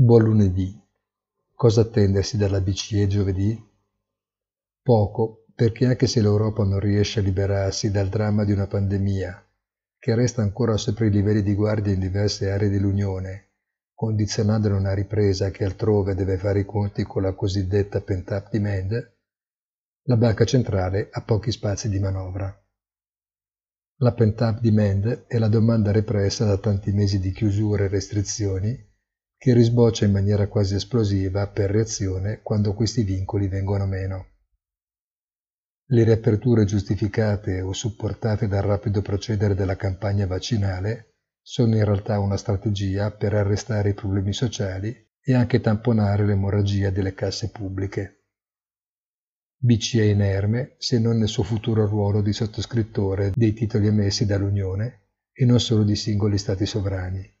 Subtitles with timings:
[0.00, 0.80] Buon lunedì.
[1.52, 3.60] Cosa attendersi dalla BCE giovedì?
[4.80, 9.44] Poco, perché anche se l'Europa non riesce a liberarsi dal dramma di una pandemia,
[9.98, 13.54] che resta ancora sopra i livelli di guardia in diverse aree dell'Unione,
[13.92, 19.16] condizionando una ripresa che altrove deve fare i conti con la cosiddetta pent-up demand,
[20.02, 22.56] la banca centrale ha pochi spazi di manovra.
[23.96, 28.87] La pent-up demand è la domanda repressa da tanti mesi di chiusure e restrizioni
[29.38, 34.26] che risboccia in maniera quasi esplosiva per reazione quando questi vincoli vengono meno.
[35.90, 42.36] Le riaperture giustificate o supportate dal rapido procedere della campagna vaccinale sono in realtà una
[42.36, 48.24] strategia per arrestare i problemi sociali e anche tamponare l'emorragia delle casse pubbliche.
[49.56, 55.44] BCE inerme se non nel suo futuro ruolo di sottoscrittore dei titoli emessi dall'Unione e
[55.44, 57.37] non solo di singoli stati sovrani.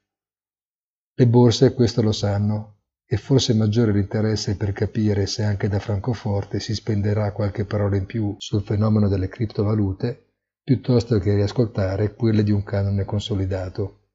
[1.18, 6.60] Le borse questo lo sanno e forse maggiore l'interesse per capire se anche da Francoforte
[6.60, 10.26] si spenderà qualche parola in più sul fenomeno delle criptovalute
[10.62, 14.10] piuttosto che riascoltare quelle di un canone consolidato.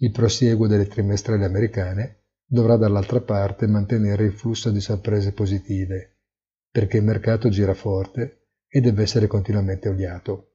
[0.00, 6.18] Il prosieguo delle trimestrali americane dovrà dall'altra parte mantenere il flusso di sorprese positive,
[6.70, 10.50] perché il mercato gira forte e deve essere continuamente oliato.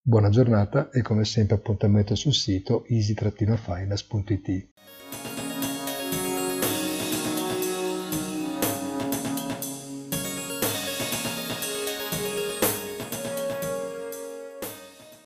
[0.00, 4.77] Buona giornata e come sempre appuntamento sul sito easy-finance.it.